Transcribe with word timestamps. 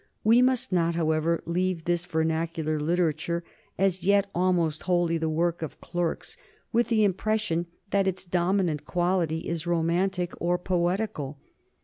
We 0.23 0.41
must 0.41 0.71
not, 0.71 0.95
however, 0.95 1.43
leave 1.45 1.83
this 1.83 2.07
vernacular 2.07 2.79
literature, 2.79 3.43
as 3.77 4.03
yet 4.03 4.31
almost 4.33 4.81
wholly 4.81 5.19
the 5.19 5.29
work 5.29 5.61
of 5.61 5.79
clerks, 5.79 6.37
with 6.73 6.87
the 6.87 7.03
impression 7.03 7.67
that 7.91 8.07
its 8.07 8.25
dominant 8.25 8.83
quality 8.83 9.47
is 9.47 9.67
romantic 9.67 10.33
or 10.39 10.57
poetical. 10.57 11.37